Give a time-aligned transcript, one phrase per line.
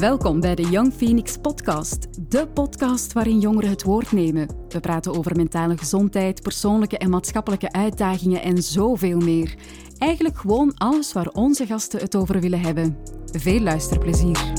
[0.00, 4.48] Welkom bij de Young Phoenix Podcast, de podcast waarin jongeren het woord nemen.
[4.68, 9.54] We praten over mentale gezondheid, persoonlijke en maatschappelijke uitdagingen en zoveel meer.
[9.98, 12.96] Eigenlijk gewoon alles waar onze gasten het over willen hebben.
[13.32, 14.52] Veel luisterplezier.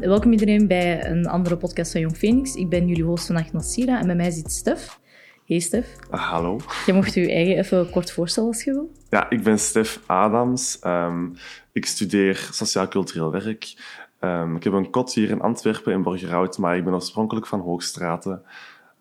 [0.00, 2.54] Welkom iedereen bij een andere podcast van Young Phoenix.
[2.54, 5.00] Ik ben jullie host vandaag Nassira en bij mij zit Stef.
[5.46, 5.96] Hey Stef.
[6.10, 6.60] Ah, hallo.
[6.86, 8.92] Je mocht je eigen even kort voorstellen als je wil.
[9.10, 10.78] Ja, ik ben Stef Adams.
[10.86, 11.36] Um,
[11.72, 13.74] ik studeer sociaal-cultureel werk.
[14.20, 17.60] Um, ik heb een kot hier in Antwerpen, in Borgerhout, maar ik ben oorspronkelijk van
[17.60, 18.42] Hoogstraten.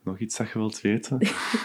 [0.04, 1.18] Nog iets dat je wilt weten?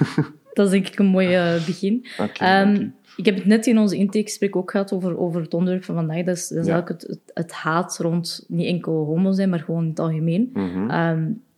[0.55, 2.07] dat is denk ik een mooi uh, begin.
[2.19, 5.85] Okay, um, ik heb het net in onze intakegesprek ook gehad over, over het onderwerp
[5.85, 6.25] van vandaag.
[6.25, 6.73] Dat is, dat is ja.
[6.73, 10.51] eigenlijk het, het, het, haat rond niet enkel homo zijn, maar gewoon in het algemeen.
[10.53, 10.91] Mm -hmm.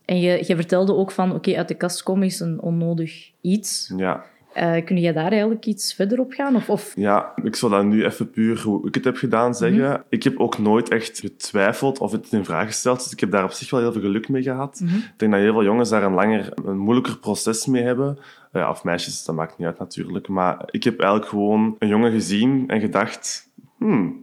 [0.05, 3.31] En je, je vertelde ook van, oké, okay, uit de kast komen is een onnodig
[3.41, 3.93] iets.
[3.97, 4.23] Ja.
[4.57, 6.55] Uh, kun jij daar eigenlijk iets verder op gaan?
[6.55, 6.93] Of, of...
[6.95, 9.85] Ja, ik zal dat nu even puur hoe ik het heb gedaan zeggen.
[9.85, 10.03] -hmm.
[10.09, 13.03] Ik heb ook nooit echt getwijfeld of het in vraag gesteld.
[13.03, 14.77] Dus ik heb daar op zich wel heel veel geluk mee gehad.
[14.79, 14.87] -hmm.
[14.87, 18.17] Ik denk dat heel veel jongens daar een langer, een moeilijker proces mee hebben.
[18.51, 20.27] Ja, of meisjes, dat maakt niet uit natuurlijk.
[20.27, 23.51] Maar ik heb eigenlijk gewoon een jongen gezien en gedacht...
[23.77, 24.22] Hmm,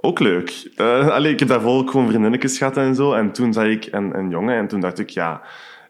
[0.00, 0.70] ook leuk.
[0.76, 3.12] Uh, allee, ik heb daarvoor ook gewoon vriendinnetjes gehad en zo.
[3.12, 5.42] En toen zag ik een, een jongen en toen dacht ik, ja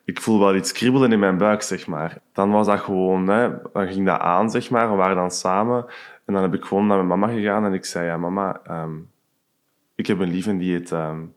[0.08, 2.18] ik voel wel iets kriebelen in mijn buik, zeg maar.
[2.32, 4.90] Dan was dat gewoon, hè, dan ging dat aan, zeg maar.
[4.90, 5.84] We waren dan samen.
[6.24, 9.10] En dan heb ik gewoon naar mijn mama gegaan en ik zei, ja, mama, um,
[9.94, 10.90] ik heb een lieve die heet...
[10.90, 11.36] Um,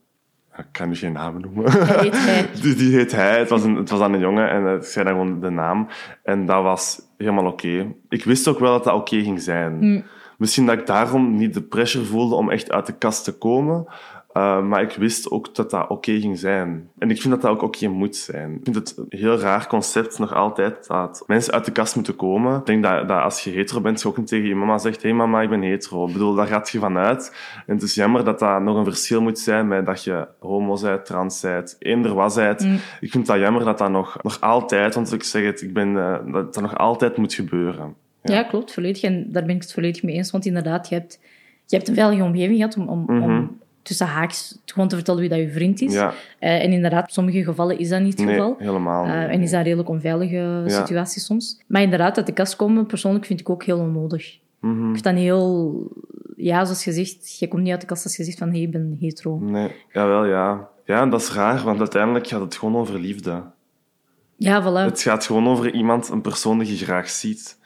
[0.58, 1.72] ik kan nu geen namen noemen.
[1.72, 2.50] Heet hij.
[2.62, 3.40] die, die heet hij.
[3.40, 5.88] Het was, een, het was dan een jongen en ik zei dan gewoon de naam.
[6.24, 7.68] En dat was helemaal oké.
[7.68, 7.96] Okay.
[8.10, 9.78] Ik wist ook wel dat dat oké okay ging zijn.
[9.80, 10.04] Mm.
[10.42, 13.86] Misschien dat ik daarom niet de pressure voelde om echt uit de kast te komen.
[14.34, 16.90] Uh, maar ik wist ook dat dat oké okay ging zijn.
[16.98, 18.52] En ik vind dat dat ook oké okay moet zijn.
[18.54, 22.16] Ik vind het een heel raar concept nog altijd dat mensen uit de kast moeten
[22.16, 22.60] komen.
[22.60, 25.02] Ik denk dat, dat als je hetero bent, je ook niet tegen je mama zegt:
[25.02, 26.06] hé hey mama, ik ben hetero.
[26.08, 27.36] Ik bedoel, daar gaat je vanuit.
[27.66, 30.82] En het is jammer dat dat nog een verschil moet zijn met dat je homo
[30.82, 32.64] bent, trans bent, eender was bent.
[32.64, 32.80] Mm.
[33.02, 35.90] Ik vind dat jammer dat dat nog, nog altijd, want ik zeg het, ik ben,
[35.90, 37.96] uh, dat dat nog altijd moet gebeuren.
[38.24, 38.34] Ja.
[38.34, 39.02] ja, klopt, volledig.
[39.04, 40.32] En daar ben ik het volledig mee eens.
[40.32, 41.20] Want inderdaad, je hebt,
[41.66, 43.24] je hebt een veilige omgeving gehad om, om, mm -hmm.
[43.24, 45.94] om tussen haaks gewoon te vertellen wie dat je vriend is.
[45.94, 46.14] Ja.
[46.40, 48.56] Uh, en inderdaad, in sommige gevallen is dat niet het nee, geval.
[48.58, 49.06] helemaal.
[49.06, 50.70] Uh, en is dat een redelijk onveilige Ja.
[50.70, 51.62] situatie soms.
[51.68, 54.38] Maar inderdaad, uit de kast komen, persoonlijk vind ik ook heel onnodig.
[54.60, 54.86] Mm -hmm.
[54.88, 55.88] Ik vind dat heel...
[56.36, 58.54] Ja, zoals je zegt, je komt niet uit de kast als je zegt van, hé,
[58.54, 59.40] hey, ik ben hetero.
[59.40, 60.70] Nee, jawel, ja.
[60.86, 63.44] Ja, en dat is raar, want uiteindelijk gaat het gewoon over liefde.
[64.38, 64.86] Ja, voilà.
[64.86, 67.58] Het gaat gewoon over iemand, een persoon die je graag ziet.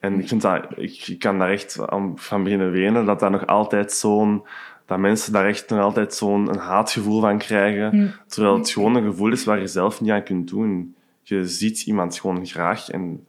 [0.00, 0.64] En ik vind dat...
[0.76, 1.78] Ik, kan daar echt
[2.14, 4.46] van beginnen wenen, dat dat nog altijd zo'n
[4.88, 7.96] dat mensen daar echt nog altijd zo'n haatgevoel van krijgen.
[7.96, 8.10] Mm.
[8.26, 10.94] Terwijl het gewoon een gevoel is waar je zelf niet aan kunt doen.
[11.22, 12.88] Je ziet iemand gewoon graag.
[12.88, 13.26] En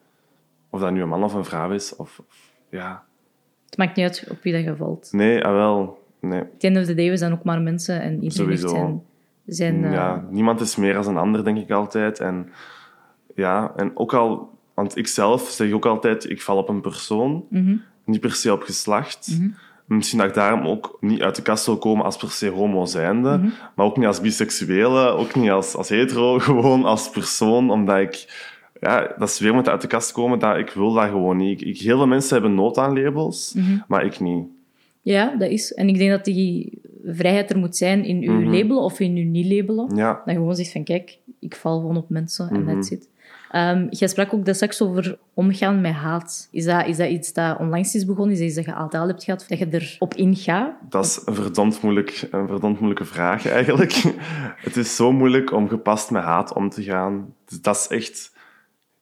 [0.70, 3.04] of dat nu een man of een vrouw is, of, of ja.
[3.66, 5.10] Het maakt niet uit op wie dat je valt.
[5.12, 6.04] Nee, ah, wel.
[6.20, 6.42] Nee.
[6.42, 8.68] At the end of the day, we zijn ook maar mensen en iedereen Sowieso.
[8.68, 9.02] heeft zijn...
[9.46, 9.94] zijn uh...
[9.94, 12.20] Ja, niemand is meer als een ander, denk ik altijd.
[12.20, 12.50] En
[13.36, 14.58] ja, en ook al...
[14.80, 17.46] Want ik zelf zeg ook altijd, ik val op een persoon.
[17.50, 17.82] Mm -hmm.
[18.06, 19.28] Niet per se op geslacht.
[19.32, 19.56] Mm -hmm.
[19.98, 22.86] Misschien dat ik daarom ook niet uit de kast wil komen als per se homo
[22.86, 23.48] zijnde, Mhm.
[23.76, 28.48] maar ook niet als biseksuele, ook niet als, als hetero, gewoon als persoon, omdat ik...
[28.82, 31.62] Ja, dat is weer met uit de kast komen, dat ik wil dat gewoon niet.
[31.62, 33.78] Ik, ik, heel veel mensen hebben nood aan labels, Mhm.
[33.88, 34.46] maar ik niet.
[35.02, 35.74] Ja, dat is.
[35.74, 38.50] En ik denk dat die vrijheid er moet zijn in uw Mhm.
[38.56, 39.96] labelen of in uw niet labelen.
[39.96, 42.74] Ja, Dat je gewoon zegt van, kijk, ik val gewoon op mensen en Mhm.
[42.74, 43.08] that's it.
[43.56, 46.48] Um, jij sprak ook straks over omgaan met haat.
[46.52, 48.34] Is dat, is dat iets dat onlangs is begonnen?
[48.34, 49.46] Is dat iets dat je altijd al hebt gehad?
[49.48, 50.74] Dat je erop ingaat?
[50.90, 53.94] dat is een verdomd, moeilijk, een verdomd moeilijke vraag eigenlijk.
[54.68, 57.34] het is zo moeilijk om gepast met haat om te gaan.
[57.46, 58.34] Dus dat is echt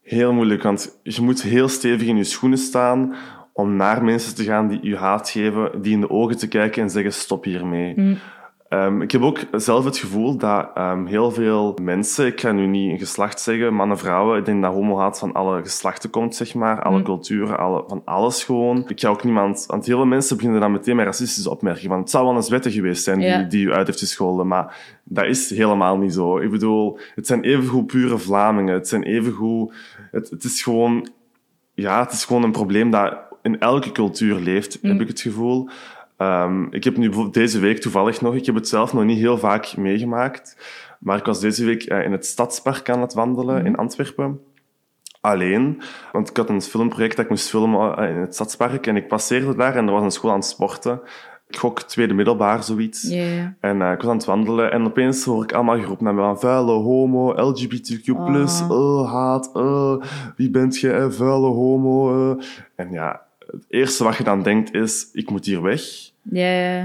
[0.02, 3.16] heel moeilijk, want je moet heel stevig in je schoenen staan
[3.54, 6.82] om naar mensen te gaan die je haat geven, die in de ogen te kijken
[6.82, 7.94] en zeggen stop hiermee.
[7.96, 8.18] Mm.
[8.70, 12.66] Um, ik heb ook zelf het gevoel dat um, heel veel mensen, ik ga nu
[12.66, 16.54] niet een geslacht zeggen, mannen, vrouwen, ik denk dat homohaat van alle geslachten komt, zeg
[16.54, 17.04] maar, alle Mm.
[17.04, 18.84] culturen, alle, van alles gewoon.
[18.88, 22.02] Ik ga ook niemand, want heel veel mensen beginnen dan meteen met racistische opmerkingen, want
[22.02, 25.26] het zou wel eens wetten geweest zijn die, die u uit heeft gescholden, maar dat
[25.26, 26.38] is helemaal niet zo.
[26.38, 29.74] Ik bedoel, het zijn evengoed pure Vlamingen, het zijn evengoed,
[30.12, 31.10] het, het is gewoon,
[31.74, 34.90] ja, het is gewoon een probleem dat in elke cultuur leeft, Mm.
[34.90, 35.70] heb ik het gevoel.
[36.18, 39.18] Um, ik heb nu bijvoorbeeld deze week toevallig nog, ik heb het zelf nog niet
[39.20, 40.58] heel vaak meegemaakt,
[41.00, 43.66] maar ik was deze week uh, in het Stadspark aan het wandelen Mhm.
[43.66, 44.40] in Antwerpen.
[45.22, 45.82] Alleen,
[46.12, 49.08] want ik had een filmproject dat ik moest filmen uh, in het Stadspark en ik
[49.08, 51.02] passeerde daar en er was een school aan het sporten.
[51.50, 53.10] Ik gok tweede middelbaar, zoiets.
[53.10, 53.56] Ja, ja.
[53.60, 56.22] En uh, ik was aan het wandelen en opeens hoor ik allemaal geroepen naar me
[56.22, 58.10] van vuile homo, LGBTQ+,
[58.70, 60.02] oh, haat, oh,
[60.36, 62.12] wie bent je, eh, vuile homo.
[62.38, 62.44] eh.
[62.76, 63.22] En ja,
[63.52, 65.82] het eerste wat je dan denkt is, ik moet hier weg.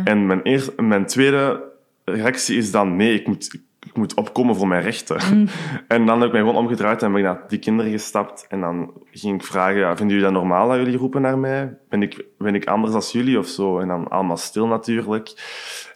[0.04, 1.62] En mijn, eerste, mijn tweede
[2.04, 5.18] reactie is dan, nee, ik moet, ik moet opkomen voor mijn rechten.
[5.88, 8.46] En dan heb ik mij gewoon omgedraaid en ben ik naar die kinderen gestapt.
[8.48, 11.76] En dan ging ik vragen, ja, vinden jullie dat normaal dat jullie roepen naar mij?
[11.88, 13.78] Ben ik, ben ik anders als jullie of zo?
[13.78, 15.32] En dan allemaal stil natuurlijk.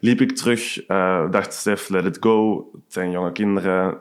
[0.01, 2.69] Liep ik terug, uh, dacht Stef, let it go.
[2.73, 3.99] Het zijn jonge kinderen,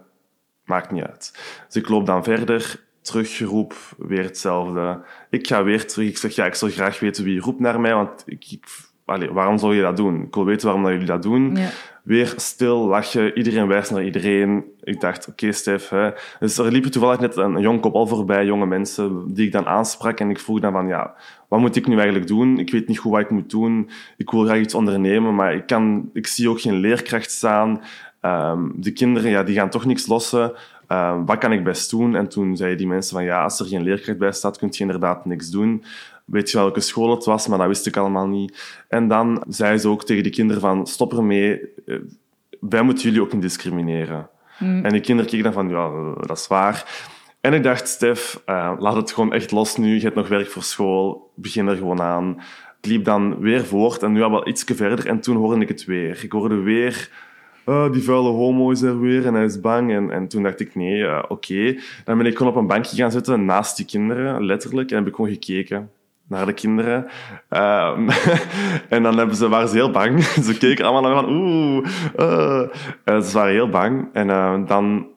[0.65, 1.31] maakt niet uit.
[1.67, 5.01] Dus ik loop dan verder, teruggeroep, weer hetzelfde.
[5.29, 7.93] Ik ga weer terug, ik zeg, ja, ik zou graag weten wie roept naar mij,
[7.93, 8.67] want ik, ik
[9.05, 10.23] Allee, waarom zou je dat doen?
[10.23, 11.55] Ik wil weten waarom dat jullie dat doen.
[11.55, 11.69] Ja.
[12.03, 14.63] Weer stil, lachen, iedereen wijst naar iedereen.
[14.83, 15.89] Ik dacht, oké, Stef.
[15.89, 16.09] Hè.
[16.39, 19.67] Dus er liep toevallig net een, een jong koppel voorbij, jonge mensen, die ik dan
[19.67, 20.19] aansprak.
[20.19, 21.15] En ik vroeg dan van, ja,
[21.47, 22.59] wat moet ik nu eigenlijk doen?
[22.59, 23.89] Ik weet niet goed wat ik moet doen.
[24.17, 27.81] Ik wil graag iets ondernemen, maar ik, kan, ik zie ook geen leerkracht staan.
[28.21, 30.53] Um, de kinderen, ja, die gaan toch niks lossen.
[30.87, 32.15] Um, wat kan ik best doen?
[32.15, 34.79] En toen zeiden die mensen van, ja, als er geen leerkracht bij staat, kun je
[34.79, 35.83] inderdaad niks doen
[36.25, 38.83] weet je welke school het was, maar dat wist ik allemaal niet.
[38.87, 41.95] En dan zei ze ook tegen de kinderen van, stop ermee, eh,
[42.59, 44.29] wij moeten jullie ook niet discrimineren.
[44.59, 46.85] En de kinderen keken dan van, ja, dat is waar.
[47.41, 49.95] En ik dacht, Stef, uh, laat het gewoon echt los nu.
[49.95, 51.31] Je hebt nog werk voor school.
[51.35, 52.41] Begin er gewoon aan.
[52.75, 55.07] Het liep dan weer voort en nu al wel iets verder.
[55.07, 56.23] En toen hoorde ik het weer.
[56.23, 57.09] Ik hoorde weer...
[57.65, 59.91] Oh, die vuile homo is er weer en hij is bang.
[59.91, 61.75] En, en toen dacht ik, nee, uh, oké.
[62.03, 64.91] Dan ben ik gewoon op een bankje gaan zitten naast die kinderen, letterlijk.
[64.91, 65.91] En heb ik gewoon gekeken
[66.27, 67.07] naar de kinderen.
[67.49, 68.09] Um,
[68.95, 70.23] en dan hebben ze, waren ze heel bang.
[70.47, 71.85] ze keken allemaal naar van oeh.
[72.17, 73.21] Uh.
[73.21, 74.09] ze waren heel bang.
[74.13, 75.07] En uh, dan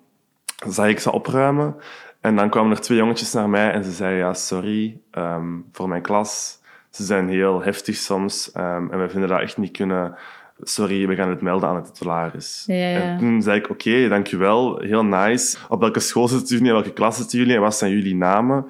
[0.68, 1.76] zag ik ze opruimen.
[2.20, 5.88] En dan kwamen er twee jongetjes naar mij en ze zeiden, ja, sorry um, voor
[5.88, 6.60] mijn klas.
[6.90, 10.16] Ze zijn heel heftig soms en we vinden dat echt niet kunnen.
[10.60, 12.64] Sorry, we gaan het melden aan het titularis.
[12.66, 13.00] Ja, ja.
[13.00, 15.56] En toen zei ik, oké, okay, dankjewel, heel nice.
[15.68, 18.66] Op welke school zitten jullie, in welke klas zitten jullie en wat zijn jullie namen?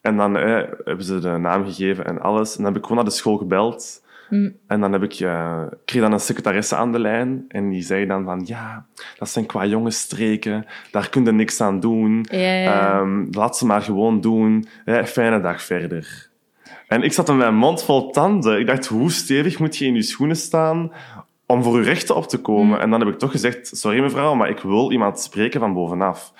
[0.00, 2.50] En dan eh, hebben ze de naam gegeven en alles.
[2.50, 4.02] En dan heb ik gewoon naar de school gebeld.
[4.28, 4.50] Hm.
[4.66, 7.44] En dan heb ik, uh, kreeg dan een secretaresse aan de lijn.
[7.48, 8.86] En die zei dan van, ja,
[9.18, 10.66] dat zijn qua jongensstreken.
[10.90, 12.26] Daar kun je niks aan doen.
[12.30, 12.98] Ja.
[12.98, 14.66] Um, laat ze maar gewoon doen.
[14.84, 16.32] Eh, fijne dag verder.
[16.88, 18.58] En ik zat met mijn mond vol tanden.
[18.58, 20.92] Ik dacht, hoe stevig moet je in je schoenen staan
[21.46, 22.76] om voor je rechten op te komen?
[22.76, 22.82] Hm.
[22.82, 26.32] En dan heb ik toch gezegd, sorry mevrouw, maar ik wil iemand spreken van bovenaf.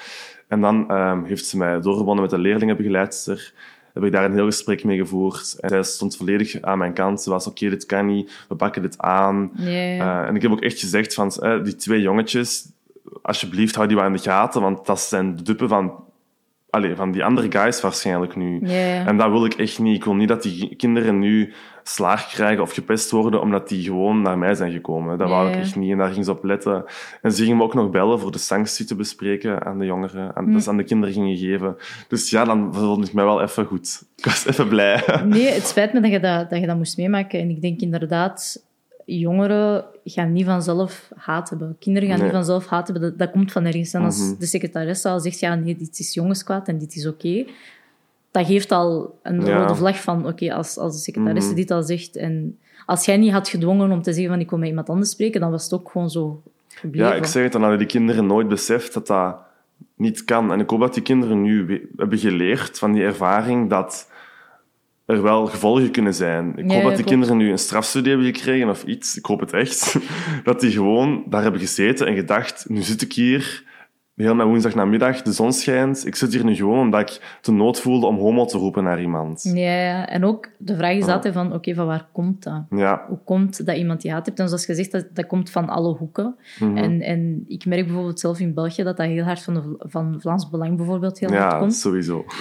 [0.48, 3.52] En dan um, heeft ze mij doorgebonden met de leerlingenbegeleidster.
[3.94, 5.56] Heb ik daar een heel gesprek mee gevoerd.
[5.60, 7.22] En zij stond volledig aan mijn kant.
[7.22, 8.44] Ze was, oké, dit kan niet.
[8.48, 9.50] We pakken dit aan.
[9.56, 9.98] Yeah.
[9.98, 12.66] Uh, en ik heb ook echt gezegd van, uh, die twee jongetjes,
[13.22, 14.60] alsjeblieft, hou die wel in de gaten.
[14.60, 16.04] Want dat zijn de duppen van
[16.74, 18.58] Allee, van die andere guys waarschijnlijk nu.
[18.62, 19.06] Yeah.
[19.06, 19.96] En dat wil ik echt niet.
[19.96, 24.22] Ik wil niet dat die kinderen nu slaag krijgen of gepest worden omdat die gewoon
[24.22, 25.18] naar mij zijn gekomen.
[25.18, 26.84] Dat wou ik echt niet en daar ging ze op letten.
[27.22, 30.36] En ze gingen me ook nog bellen voor de sanctie te bespreken aan de jongeren.
[30.36, 31.76] Aan, Dus aan de kinderen gingen geven.
[32.08, 34.02] Dus ja, dan voelde ik mij wel even goed.
[34.16, 35.02] Ik was even blij.
[35.24, 37.40] Nee, het spijt me dat je dat, dat je dat moest meemaken.
[37.40, 38.64] En ik denk inderdaad,
[39.04, 41.76] jongeren gaan niet vanzelf haat hebben.
[41.78, 42.26] Kinderen gaan Nee.
[42.26, 43.02] niet vanzelf haat hebben.
[43.10, 43.92] Dat, dat komt van ergens.
[43.92, 44.38] En als Mhm.
[44.38, 47.44] de secretaresse al zegt, ja, nee, dit is jongenskwaad en dit is oké,
[48.30, 49.60] dat geeft al een Ja.
[49.60, 51.58] rode vlag van, oké, als, als de secretaresse Mhm.
[51.58, 54.58] dit al zegt en als jij niet had gedwongen om te zeggen van, ik wil
[54.58, 57.08] met iemand anders spreken, dan was het ook gewoon zo gebleven.
[57.08, 59.36] Ja, ik zeg het, dan hadden die kinderen nooit beseft dat dat
[59.96, 60.52] niet kan.
[60.52, 64.10] En ik hoop dat die kinderen nu hebben geleerd van die ervaring dat
[65.06, 66.52] er wel gevolgen kunnen zijn.
[66.56, 69.16] Ik Ja, hoop dat die kinderen nu een strafstudie hebben gekregen of iets.
[69.16, 69.96] Ik hoop het echt.
[70.44, 73.62] Dat die gewoon daar hebben gezeten en gedacht, nu zit ik hier,
[74.14, 76.06] heel mijn woensdagnamiddag, de zon schijnt.
[76.06, 79.00] Ik zit hier nu gewoon omdat ik de nood voelde om homo te roepen naar
[79.00, 79.42] iemand.
[79.54, 82.62] Ja, ja, en ook de vraag is altijd van, oké, van waar komt dat?
[82.70, 84.38] Ja, Hoe komt dat iemand die haat heeft?
[84.38, 86.36] En zoals gezegd, dat, dat komt van alle hoeken.
[86.58, 86.76] Mhm.
[86.76, 90.16] En, en ik merk bijvoorbeeld zelf in België dat dat heel hard van, de, van
[90.20, 91.74] Vlaams Belang bijvoorbeeld heel hard ja komt.
[91.74, 92.24] sowieso.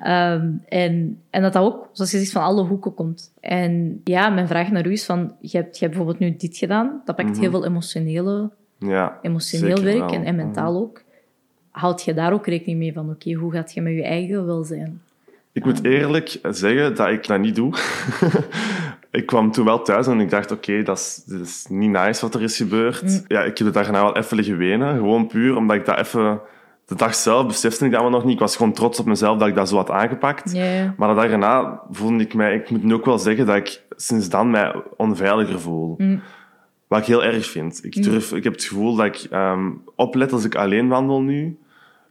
[0.00, 3.32] Ehm, en, en dat dat ook, zoals je zegt, van alle hoeken komt.
[3.40, 6.56] En ja, mijn vraag naar u is van, je hebt, je hebt bijvoorbeeld nu dit
[6.56, 7.02] gedaan.
[7.04, 8.50] Dat pakt heel veel emotionele,
[8.84, 9.84] Ja, emotioneel Mhm.
[9.84, 11.02] werk en, en mentaal ook.
[11.70, 15.00] Houd je daar ook rekening mee van, oké, hoe gaat je met je eigen welzijn?
[15.52, 17.74] Ik moet eerlijk zeggen dat ik dat niet doe.
[19.10, 22.20] ik kwam toen wel thuis en ik dacht, oké, dat, is, dat is niet nice
[22.20, 23.24] wat er is gebeurd.
[23.28, 24.96] Ja, ik heb het daarna wel even liggen wenen.
[24.96, 26.40] Gewoon puur omdat ik dat even...
[26.86, 28.34] De dag zelf besefte ik dat allemaal nog niet.
[28.34, 30.54] Ik was gewoon trots op mezelf dat ik dat zo had aangepakt.
[30.96, 32.54] Maar de dag erna voelde ik mij...
[32.54, 35.96] Ik moet nu ook wel zeggen dat ik sinds dan mij onveiliger voel.
[36.92, 37.84] Wat ik heel erg vind.
[37.84, 41.58] Ik, durf, ik heb het gevoel dat ik ehm, oplet als ik alleen wandel nu.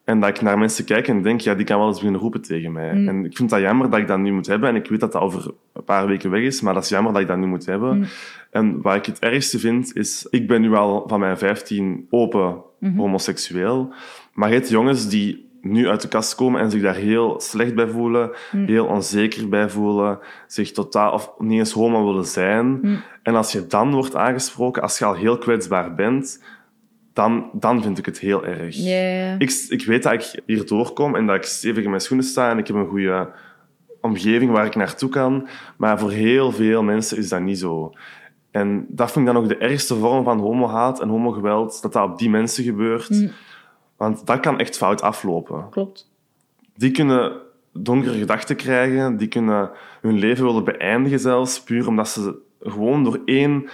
[0.04, 2.42] En dat ik naar mensen kijk en denk, ja, die kan wel eens beginnen roepen
[2.42, 2.90] tegen mij.
[2.90, 4.70] En ik vind dat jammer dat ik dat nu moet hebben.
[4.70, 7.14] En ik weet dat dat over een paar weken weg is, maar dat is jammer
[7.14, 8.08] dat ik dat nu moet hebben.
[8.52, 10.28] En wat ik het ergste vind, is...
[10.30, 12.56] Ik ben nu al van mijn 15 open
[12.96, 13.94] homoseksueel.
[14.34, 17.76] Maar je hebt jongens die nu uit de kast komen en zich daar heel slecht
[17.76, 22.82] bij voelen, heel onzeker bij voelen, zich totaal of niet eens homo willen zijn.
[23.24, 26.44] En als je dan wordt aangesproken, als je al heel kwetsbaar bent,
[27.14, 28.76] dan, dan vind ik het heel erg.
[29.38, 32.52] Ik, ik weet dat ik hier doorkom en dat ik stevig in mijn schoenen sta
[32.52, 33.32] en ik heb een goede
[34.02, 35.48] omgeving waar ik naartoe kan.
[35.78, 37.94] Maar voor heel veel mensen is dat niet zo.
[38.52, 42.10] En dat vind ik dan ook de ergste vorm van homohaat en homogeweld, dat dat
[42.10, 43.30] op die mensen gebeurt.
[44.02, 45.70] Want dat kan echt fout aflopen.
[45.70, 46.10] Klopt.
[46.76, 47.32] Die kunnen
[47.74, 49.70] donkere gedachten krijgen, die kunnen
[50.02, 53.70] hun leven willen beëindigen zelfs, puur omdat ze gewoon door één...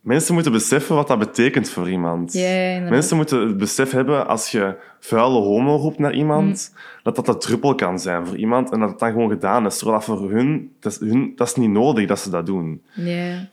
[0.00, 2.34] Mensen moeten beseffen wat dat betekent voor iemand.
[2.34, 2.90] Inderdaad.
[2.90, 7.36] Mensen moeten het besef hebben, als je vuile homo roept naar iemand, dat dat de
[7.36, 9.76] druppel kan zijn voor iemand en dat het dan gewoon gedaan is.
[9.76, 12.82] Terwijl dat voor hun, dat is, hun, dat is niet nodig dat ze dat doen.
[12.94, 13.48] Ja.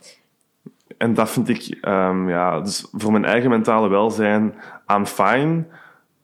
[0.97, 4.53] En dat vind ik, ehm, ja, dus voor mijn eigen mentale welzijn,
[4.87, 5.65] I'm fine.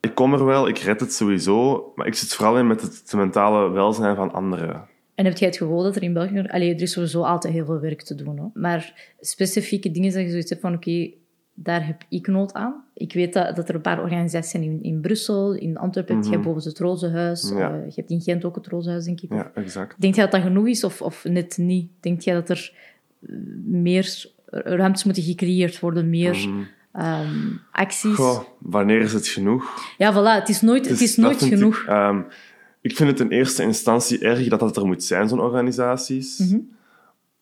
[0.02, 3.14] Ik kom er wel, ik red het sowieso, maar ik zit vooral in met het
[3.16, 4.90] mentale welzijn van anderen.
[5.16, 6.48] En heb jij het gevoel dat er in België...
[6.48, 8.38] Allee, er is sowieso altijd heel veel werk te doen.
[8.38, 8.50] Hoor.
[8.54, 10.74] Maar specifieke dingen dat je zoiets hebt van...
[10.74, 11.12] Oké,
[11.54, 12.84] daar heb ik nood aan.
[12.94, 16.16] Ik weet dat, dat er een paar organisaties zijn in, in Brussel, in Antwerpen.
[16.16, 17.52] Je hebt bijvoorbeeld het Rozenhuis.
[17.52, 17.60] Mhm.
[17.60, 17.72] Ja.
[17.72, 19.34] eh, je hebt in Gent ook het Rozenhuis, denk ik.
[19.34, 20.02] Ja, exact.
[20.02, 21.92] Denk jij dat dat genoeg is of, of net niet?
[22.00, 22.74] Denk jij dat er
[23.22, 26.50] eh, meer ruimtes moeten gecreëerd worden, meer
[26.94, 28.16] ehm, acties?
[28.16, 29.94] Goh, wanneer is het genoeg?
[29.98, 30.40] Ja, voilà.
[30.40, 31.78] Het is nooit, het is dat nooit genoeg.
[31.78, 32.22] Ik, ehm,
[32.82, 36.38] ik vind het in eerste instantie erg dat dat er moet zijn, zo'n organisaties.
[36.38, 36.60] Mhm.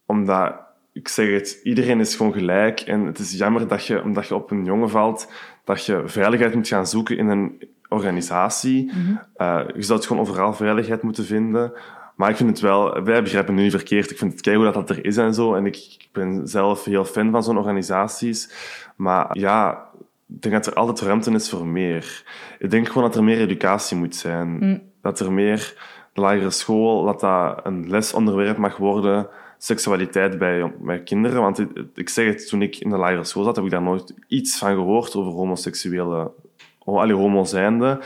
[0.06, 0.54] Omdat,
[0.94, 2.80] ik zeg het, iedereen is gewoon gelijk.
[2.80, 5.28] En het is jammer dat je, omdat je op een jongen valt,
[5.64, 8.86] dat je veiligheid moet gaan zoeken in een organisatie.
[8.86, 9.16] Mhm.
[9.36, 11.74] Eh, je zou het gewoon overal veiligheid moeten vinden.
[12.20, 14.12] Maar ik vind het wel, wij begrijpen het nu niet verkeerd.
[14.12, 15.54] Ik vind het keigoed dat dat er is en zo.
[15.54, 18.52] En ik, ik ben zelf heel fan van zo'n organisaties.
[18.96, 19.86] Maar ja,
[20.28, 22.24] ik denk dat er altijd ruimte is voor meer.
[22.60, 24.82] Ik denk gewoon dat er meer educatie moet zijn.
[25.02, 25.74] Dat er meer
[26.14, 31.42] de lagere school, dat dat een lesonderwerp mag worden, seksualiteit bij, bij kinderen.
[31.42, 33.82] Want ik, ik zeg het, toen ik in de lagere school zat, heb ik daar
[33.82, 36.32] nooit iets van gehoord over homoseksuele,
[36.86, 38.00] allee, homo zijnde.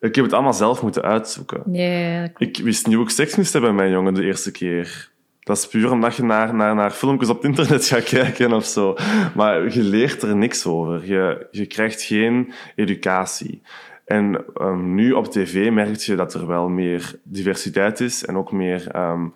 [0.00, 1.62] Ik heb het allemaal zelf moeten uitzoeken.
[1.62, 2.40] Klopt.
[2.40, 5.10] Ik wist niet hoe ik seks moest hebben met mijn jongen de eerste keer.
[5.40, 8.64] Dat is puur omdat je naar, naar, naar filmpjes op het internet gaat kijken of
[8.64, 8.96] zo.
[9.34, 11.06] Maar je leert er niks over.
[11.06, 13.62] Je, je krijgt geen educatie.
[14.04, 18.52] En ehm, nu op tv merk je dat er wel meer diversiteit is en ook
[18.52, 19.26] meer ehm,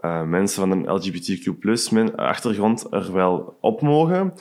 [0.00, 4.34] eh, mensen van een LGBTQ-achtergrond er wel op mogen.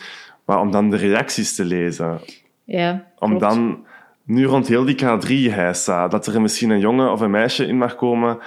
[0.45, 2.19] Maar om dan de reacties te lezen,
[2.63, 3.43] Ja, om klopt.
[3.55, 3.85] dan
[4.31, 7.95] nu rond heel die K3-heisa, dat er misschien een jongen of een meisje in mag
[7.95, 8.37] komen,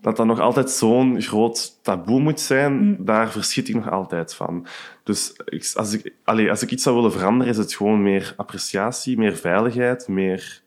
[0.00, 2.96] dat dat nog altijd zo'n groot taboe moet zijn, Mm.
[3.04, 4.66] daar verschiet ik nog altijd van.
[5.04, 5.32] Dus
[5.74, 6.12] als, ik,
[6.48, 10.62] als ik iets zou willen veranderen, is het gewoon meer appreciatie, meer veiligheid, meer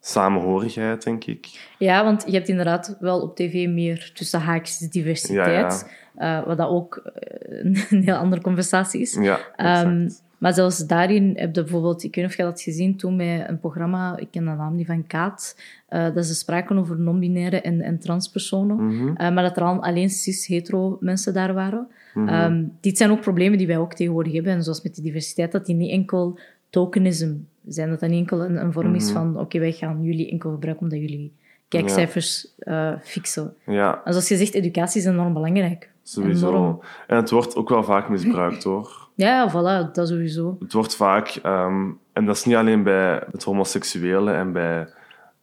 [0.00, 1.70] samenhorigheid, denk ik.
[1.78, 5.92] Ja, want je hebt inderdaad wel op tv meer tussen haakjes diversiteit.
[6.14, 7.58] eh, wat dat ook eh,
[7.90, 9.18] een heel andere conversatie is.
[9.20, 10.22] Ja, Ehm, exact.
[10.44, 13.48] Maar zelfs daarin heb je bijvoorbeeld, ik weet niet of je dat gezien toen met
[13.48, 15.56] een programma, ik ken de naam niet van Kaat,
[15.88, 19.16] eh, dat ze spraken over non-binaire en, en transpersonen, Mhm.
[19.16, 21.88] Eh, maar dat er al alleen cis-hetero mensen daar waren.
[22.14, 25.52] Ehm, dit zijn ook problemen die wij ook tegenwoordig hebben, en zoals met die diversiteit,
[25.52, 26.38] dat die niet enkel
[26.70, 27.34] tokenism
[27.66, 30.50] zijn, dat dat niet enkel een, een vorm is van, oké, wij gaan jullie enkel
[30.50, 31.32] gebruiken omdat jullie
[31.68, 33.54] kijkcijfers eh, fixen.
[33.66, 35.90] ja, En zoals je zegt, educatie is enorm belangrijk.
[36.02, 36.48] sowieso.
[36.48, 36.80] Enorm.
[37.06, 39.03] En het wordt ook wel vaak misbruikt, hoor.
[39.14, 40.56] Ja, ja, voilà, dat sowieso.
[40.60, 44.88] Het wordt vaak, ehm, en dat is niet alleen bij het homoseksuele en bij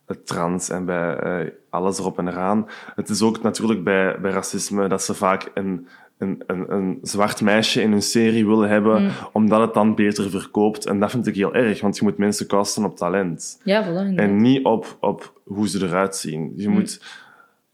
[0.06, 2.68] het trans en bij eh, alles erop en eraan.
[2.96, 5.88] Het is ook natuurlijk bij, bij racisme dat ze vaak een,
[6.18, 10.86] een, een, een zwart meisje in hun serie willen hebben, omdat het dan beter verkoopt.
[10.86, 13.60] En dat vind ik heel erg, want je moet mensen casten op talent.
[13.64, 14.16] Ja, voilà.
[14.16, 16.54] En niet op, op hoe ze eruit zien.
[16.56, 17.02] Je moet...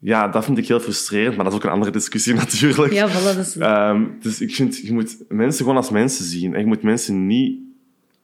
[0.08, 2.94] Ja, dat vind ik heel frustrerend, maar dat is ook een andere discussie natuurlijk.
[2.94, 3.58] Ja, voilà, dat is...
[3.58, 6.54] Ehm, dus ik vind, je moet mensen gewoon als mensen zien.
[6.54, 7.60] En je moet mensen niet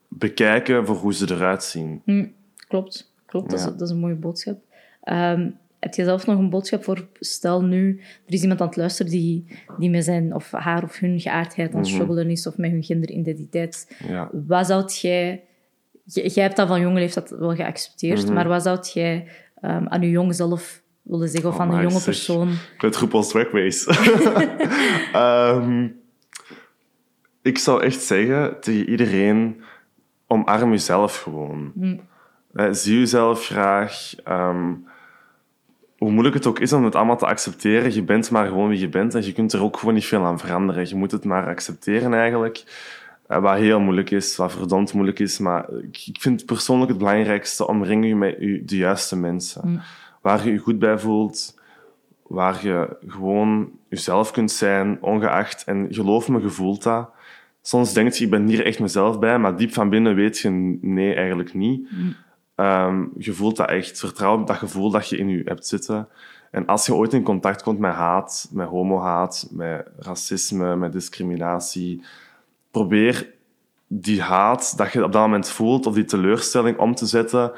[0.08, 2.02] bekijken voor hoe ze eruit zien.
[2.06, 2.26] Hm,
[2.68, 3.50] klopt, klopt.
[3.50, 3.72] Dat, is, Ja.
[3.72, 4.58] dat is een mooie boodschap.
[5.04, 5.50] Ehm,
[5.80, 9.12] heb je zelf nog een boodschap voor, stel nu, er is iemand aan het luisteren
[9.12, 9.46] die,
[9.78, 12.84] die met zijn of haar of hun geaardheid aan het struggelen is, of met hun
[12.84, 13.96] genderidentiteit.
[14.08, 14.30] Ja.
[14.48, 15.44] Wat zou jij...
[16.06, 18.34] Jij hebt dat van jonge leeftijd wel geaccepteerd, Mhm.
[18.34, 19.28] maar wat zou jij
[19.62, 22.04] ehm, aan je jong zelf willen zeggen, of Oh, aan een jonge zeg.
[22.04, 22.50] persoon?
[22.78, 23.86] Roep als wegwees.
[25.14, 25.88] Ehm,
[27.42, 29.62] ik zou echt zeggen tegen iedereen,
[30.28, 31.72] omarm jezelf gewoon.
[32.54, 34.14] Eh, zie jezelf graag.
[34.24, 34.74] ehm,
[35.98, 38.80] hoe moeilijk het ook is om het allemaal te accepteren, je bent maar gewoon wie
[38.80, 40.88] je bent en je kunt er ook gewoon niet veel aan veranderen.
[40.88, 42.64] Je moet het maar accepteren eigenlijk.
[43.30, 45.38] Uh, wat heel moeilijk is, wat verdomd moeilijk is.
[45.40, 49.70] Maar ik, vind persoonlijk het belangrijkste, omring je met u, de juiste mensen.
[49.70, 49.82] Mm.
[50.22, 51.60] Waar je je goed bij voelt,
[52.28, 55.64] waar je gewoon jezelf kunt zijn, ongeacht.
[55.64, 57.10] En geloof me, je voelt dat.
[57.62, 60.50] Soms denk je, ik ben hier echt mezelf bij, maar diep van binnen weet je,
[60.82, 61.92] nee, eigenlijk niet.
[61.92, 62.16] Mm.
[62.56, 64.00] Ehm, je voelt dat echt.
[64.00, 66.08] Vertrouw op dat gevoel dat je in je hebt zitten.
[66.52, 72.04] En als je ooit in contact komt met haat, met homohaat, met racisme, met discriminatie,
[72.74, 73.34] probeer
[73.88, 77.52] die haat dat je op dat moment voelt, of die teleurstelling, om te zetten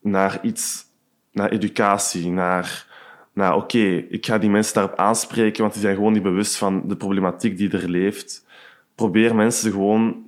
[0.00, 0.84] naar iets,
[1.32, 2.86] naar educatie, naar,
[3.32, 6.88] naar oké, ik ga die mensen daarop aanspreken, want die zijn gewoon niet bewust van
[6.88, 8.46] de problematiek die er leeft.
[8.94, 10.26] Probeer mensen gewoon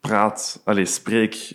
[0.00, 1.52] praat, allez, spreek.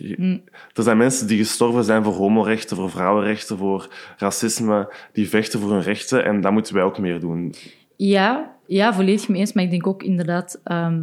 [0.74, 5.70] Er zijn mensen die gestorven zijn voor homorechten, voor vrouwenrechten, voor racisme, die vechten voor
[5.70, 7.54] hun rechten en dat moeten wij ook meer doen.
[7.96, 10.60] Ja, ja volledig mee eens, maar ik denk ook inderdaad...
[10.64, 11.02] ehm,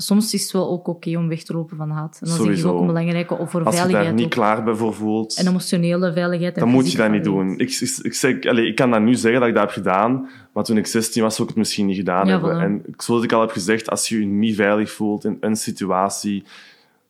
[0.00, 2.18] soms is het wel ook oké om weg te lopen van haat.
[2.20, 2.74] En dat is denk ik Sowieso.
[2.74, 4.30] ook een belangrijke, of voor Als je daar veiligheid niet ook.
[4.30, 6.54] klaar bij voor voelt, En emotionele veiligheid.
[6.54, 7.58] en dan moet je dat niet veiligheid.
[7.58, 7.66] doen.
[7.66, 10.28] Ik, ik, ik, zeg, allez, ik kan dat nu zeggen dat ik dat heb gedaan,
[10.52, 12.56] maar toen ik 16 was, zou ik het misschien niet gedaan Ja, hebben.
[12.56, 12.62] voilà.
[12.62, 16.42] En zoals ik al heb gezegd, als je je niet veilig voelt in een situatie,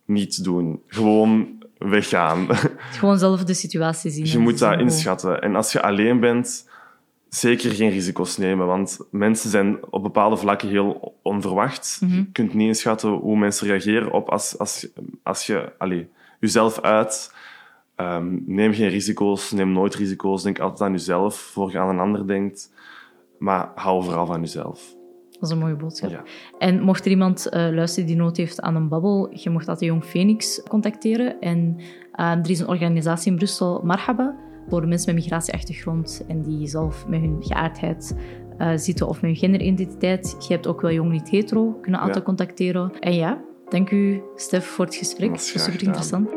[0.04, 0.80] niet doen.
[0.86, 2.46] Gewoon weggaan.
[2.90, 4.26] Gewoon zelf de situatie zien.
[4.26, 5.42] Je moet dat inschatten.
[5.42, 6.67] En als je alleen bent,
[7.28, 8.66] zeker geen risico's nemen.
[8.66, 11.98] Want mensen zijn op bepaalde vlakken heel onverwacht.
[12.00, 12.14] Mhm.
[12.14, 14.88] Je kunt niet inschatten hoe mensen reageren op als, als,
[15.22, 16.08] als je allee,
[16.40, 17.34] jezelf uit.
[17.94, 20.42] Ehm, neem geen risico's, neem nooit risico's.
[20.42, 22.72] Denk altijd aan jezelf, voor je aan een ander denkt.
[23.38, 24.96] Maar hou vooral van jezelf.
[25.30, 26.10] Dat is een mooie boodschap.
[26.10, 26.22] Ja.
[26.58, 29.90] En mocht er iemand eh, luisteren die nood heeft aan een babbel, je mocht altijd
[29.90, 31.40] Jong Phoenix contacteren.
[31.40, 31.80] En
[32.12, 34.36] eh, er is een organisatie in Brussel, Marhaba,
[34.68, 38.14] voor mensen met migratieachtergrond en die zelf met hun geaardheid
[38.58, 40.36] eh, zitten of met hun genderidentiteit.
[40.48, 42.24] Je hebt ook wel Jong Niet Hetero, kunnen altijd Ja.
[42.24, 42.92] contacteren.
[43.00, 45.30] En ja, dank u Stef voor het gesprek.
[45.30, 46.30] Dat was super interessant.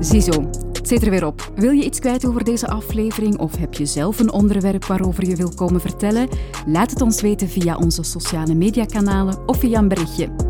[0.00, 0.42] Ziezo,
[0.72, 1.52] het zit er weer op.
[1.54, 5.36] Wil je iets kwijt over deze aflevering of heb je zelf een onderwerp waarover je
[5.36, 6.28] wil komen vertellen?
[6.66, 10.49] Laat het ons weten via onze sociale mediakanalen of via een berichtje.